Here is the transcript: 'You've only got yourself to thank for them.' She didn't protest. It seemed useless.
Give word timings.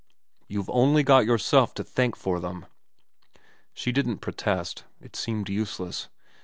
'You've 0.47 0.67
only 0.71 1.03
got 1.03 1.27
yourself 1.27 1.75
to 1.75 1.83
thank 1.83 2.15
for 2.15 2.39
them.' 2.39 2.65
She 3.71 3.91
didn't 3.91 4.17
protest. 4.17 4.83
It 4.99 5.15
seemed 5.15 5.47
useless. 5.47 6.09